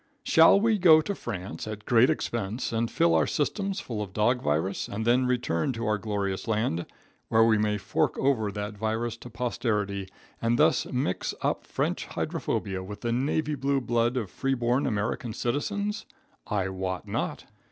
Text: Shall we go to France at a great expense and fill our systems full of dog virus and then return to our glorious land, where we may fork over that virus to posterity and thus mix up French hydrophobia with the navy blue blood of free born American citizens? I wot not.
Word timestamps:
Shall 0.23 0.59
we 0.59 0.79
go 0.79 0.99
to 0.99 1.13
France 1.13 1.67
at 1.67 1.73
a 1.83 1.85
great 1.85 2.09
expense 2.09 2.73
and 2.73 2.89
fill 2.89 3.13
our 3.13 3.27
systems 3.27 3.79
full 3.79 4.01
of 4.01 4.13
dog 4.13 4.41
virus 4.41 4.87
and 4.87 5.05
then 5.05 5.27
return 5.27 5.73
to 5.73 5.85
our 5.85 5.99
glorious 5.99 6.47
land, 6.47 6.87
where 7.27 7.43
we 7.43 7.59
may 7.59 7.77
fork 7.77 8.17
over 8.17 8.51
that 8.51 8.75
virus 8.75 9.15
to 9.17 9.29
posterity 9.29 10.07
and 10.41 10.57
thus 10.57 10.87
mix 10.87 11.35
up 11.43 11.67
French 11.67 12.07
hydrophobia 12.07 12.81
with 12.81 13.01
the 13.01 13.11
navy 13.11 13.53
blue 13.53 13.79
blood 13.79 14.17
of 14.17 14.31
free 14.31 14.55
born 14.55 14.87
American 14.87 15.33
citizens? 15.33 16.07
I 16.47 16.69
wot 16.69 17.07
not. 17.07 17.45